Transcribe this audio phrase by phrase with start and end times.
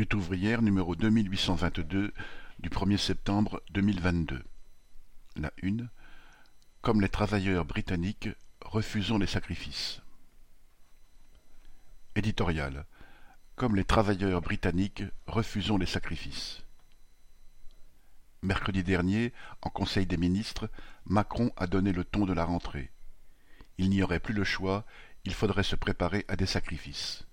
[0.00, 2.14] Lutte ouvrière numéro 2822
[2.58, 4.42] du 1er septembre 2022.
[5.36, 5.90] La une.
[6.80, 8.30] Comme les travailleurs britanniques,
[8.62, 10.00] refusons les sacrifices.
[12.16, 12.86] Éditorial.
[13.56, 16.62] Comme les travailleurs britanniques, refusons les sacrifices.
[18.40, 20.70] Mercredi dernier, en Conseil des ministres,
[21.04, 22.90] Macron a donné le ton de la rentrée.
[23.76, 24.86] Il n'y aurait plus le choix,
[25.26, 27.26] il faudrait se préparer à des sacrifices.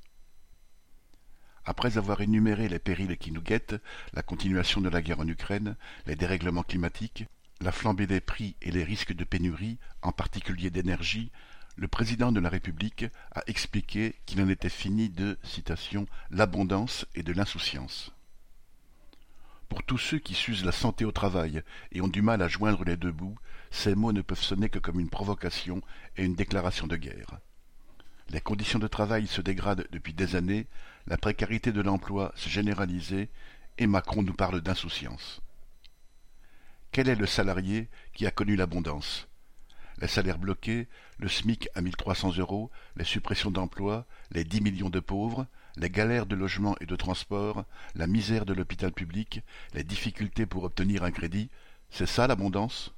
[1.69, 3.75] Après avoir énuméré les périls qui nous guettent,
[4.13, 5.75] la continuation de la guerre en Ukraine,
[6.05, 7.25] les dérèglements climatiques,
[7.59, 11.29] la flambée des prix et les risques de pénurie, en particulier d'énergie,
[11.75, 17.21] le président de la République a expliqué qu'il en était fini de, citation, l'abondance et
[17.21, 18.13] de l'insouciance.
[19.67, 22.85] Pour tous ceux qui s'usent la santé au travail et ont du mal à joindre
[22.85, 23.37] les deux bouts,
[23.71, 25.81] ces mots ne peuvent sonner que comme une provocation
[26.15, 27.41] et une déclaration de guerre.
[28.29, 30.67] Les conditions de travail se dégradent depuis des années,
[31.07, 33.29] la précarité de l'emploi s'est généralisée,
[33.77, 35.41] et Macron nous parle d'insouciance.
[36.91, 39.27] Quel est le salarié qui a connu l'abondance?
[39.99, 40.87] Les salaires bloqués,
[41.19, 46.25] le SMIC à 1300 euros, les suppressions d'emplois, les 10 millions de pauvres, les galères
[46.25, 49.41] de logement et de transport, la misère de l'hôpital public,
[49.73, 51.49] les difficultés pour obtenir un crédit,
[51.89, 52.93] c'est ça l'abondance?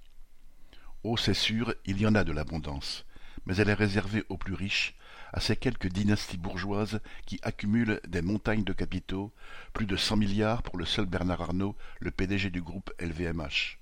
[1.04, 3.06] Oh, c'est sûr, il y en a de l'abondance,
[3.46, 4.96] mais elle est réservée aux plus riches,
[5.34, 9.34] à ces quelques dynasties bourgeoises qui accumulent des montagnes de capitaux,
[9.74, 13.80] plus de cent milliards pour le seul Bernard Arnault, le PDG du groupe LVMH.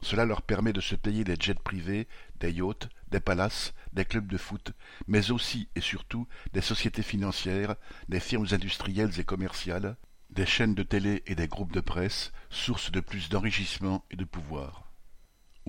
[0.00, 2.06] Cela leur permet de se payer des jets privés,
[2.38, 4.72] des yachts, des palaces, des clubs de foot,
[5.06, 7.74] mais aussi et surtout des sociétés financières,
[8.08, 9.96] des firmes industrielles et commerciales,
[10.30, 14.24] des chaînes de télé et des groupes de presse, sources de plus d'enrichissement et de
[14.24, 14.87] pouvoir.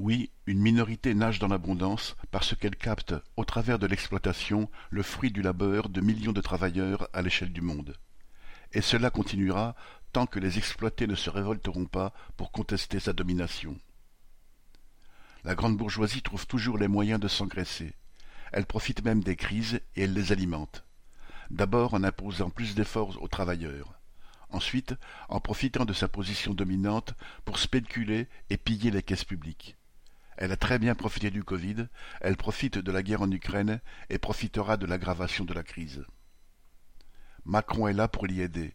[0.01, 5.29] Oui, une minorité nage dans l'abondance parce qu'elle capte, au travers de l'exploitation, le fruit
[5.29, 7.97] du labeur de millions de travailleurs à l'échelle du monde.
[8.71, 9.75] Et cela continuera
[10.13, 13.77] tant que les exploités ne se révolteront pas pour contester sa domination.
[15.43, 17.91] La grande bourgeoisie trouve toujours les moyens de s'engraisser.
[18.53, 20.85] Elle profite même des crises et elle les alimente.
[21.49, 23.99] D'abord en imposant plus d'efforts aux travailleurs.
[24.49, 24.95] Ensuite,
[25.27, 29.75] en profitant de sa position dominante pour spéculer et piller les caisses publiques.
[30.41, 31.89] Elle a très bien profité du Covid,
[32.21, 36.05] elle profite de la guerre en Ukraine et profitera de l'aggravation de la crise.
[37.43, 38.73] Macron est là pour l'y aider.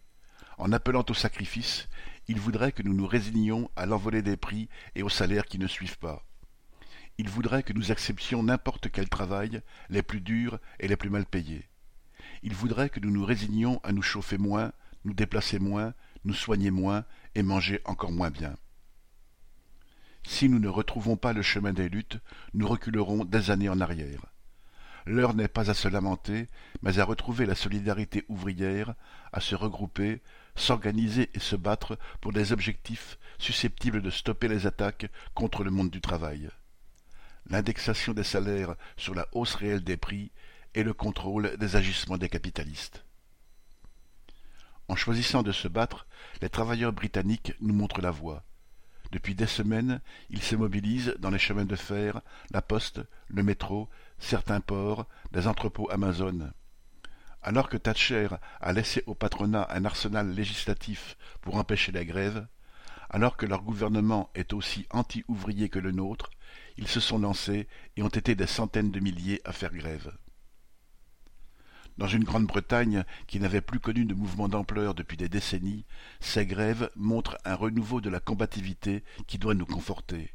[0.58, 1.88] En appelant au sacrifice,
[2.28, 5.66] il voudrait que nous nous résignions à l'envolée des prix et aux salaires qui ne
[5.66, 6.22] suivent pas.
[7.16, 11.24] Il voudrait que nous acceptions n'importe quel travail, les plus durs et les plus mal
[11.24, 11.66] payés.
[12.42, 14.72] Il voudrait que nous nous résignions à nous chauffer moins,
[15.06, 15.94] nous déplacer moins,
[16.26, 18.54] nous soigner moins et manger encore moins bien.
[20.26, 22.18] Si nous ne retrouvons pas le chemin des luttes,
[22.54, 24.26] nous reculerons des années en arrière.
[25.06, 26.48] L'heure n'est pas à se lamenter,
[26.82, 28.94] mais à retrouver la solidarité ouvrière,
[29.32, 30.22] à se regrouper,
[30.56, 35.90] s'organiser et se battre pour des objectifs susceptibles de stopper les attaques contre le monde
[35.90, 36.48] du travail.
[37.50, 40.30] L'indexation des salaires sur la hausse réelle des prix
[40.74, 43.04] et le contrôle des agissements des capitalistes.
[44.88, 46.06] En choisissant de se battre,
[46.40, 48.42] les travailleurs britanniques nous montrent la voie.
[49.14, 52.20] Depuis des semaines, ils se mobilisent dans les chemins de fer,
[52.50, 53.88] la poste, le métro,
[54.18, 56.50] certains ports, des entrepôts Amazon.
[57.40, 58.26] Alors que Thatcher
[58.60, 62.48] a laissé au patronat un arsenal législatif pour empêcher la grève,
[63.08, 66.30] alors que leur gouvernement est aussi anti-ouvrier que le nôtre,
[66.76, 70.10] ils se sont lancés et ont été des centaines de milliers à faire grève.
[71.96, 75.84] Dans une Grande-Bretagne qui n'avait plus connu de mouvement d'ampleur depuis des décennies,
[76.18, 80.32] ces grèves montrent un renouveau de la combativité qui doit nous conforter.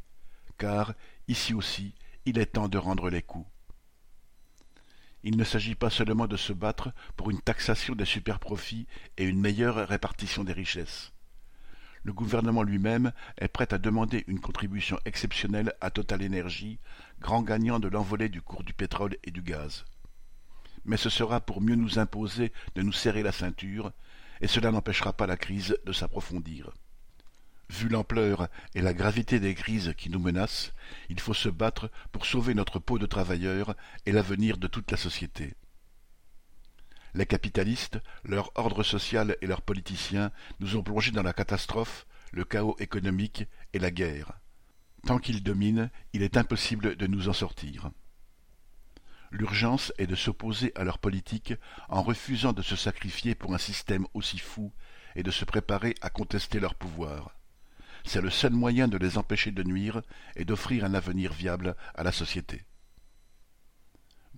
[0.57, 0.93] Car,
[1.27, 3.47] ici aussi, il est temps de rendre les coups.
[5.23, 8.87] Il ne s'agit pas seulement de se battre pour une taxation des superprofits
[9.17, 11.11] et une meilleure répartition des richesses.
[12.03, 16.79] Le gouvernement lui-même est prêt à demander une contribution exceptionnelle à Total Énergie,
[17.19, 19.83] grand gagnant de l'envolée du cours du pétrole et du gaz
[20.85, 23.91] mais ce sera pour mieux nous imposer de nous serrer la ceinture,
[24.41, 26.71] et cela n'empêchera pas la crise de s'approfondir.
[27.69, 30.73] Vu l'ampleur et la gravité des crises qui nous menacent,
[31.09, 33.75] il faut se battre pour sauver notre peau de travailleurs
[34.05, 35.53] et l'avenir de toute la société.
[37.13, 42.43] Les capitalistes, leur ordre social et leurs politiciens nous ont plongés dans la catastrophe, le
[42.43, 44.33] chaos économique et la guerre.
[45.05, 47.91] Tant qu'ils dominent, il est impossible de nous en sortir.
[49.31, 51.53] L'urgence est de s'opposer à leur politique
[51.87, 54.71] en refusant de se sacrifier pour un système aussi fou
[55.15, 57.35] et de se préparer à contester leur pouvoir.
[58.05, 60.01] C'est le seul moyen de les empêcher de nuire
[60.35, 62.63] et d'offrir un avenir viable à la société.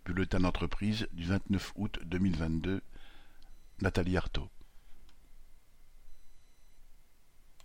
[0.04, 2.82] Bulletin d'entreprise du 29 août 2022
[3.82, 4.18] Nathalie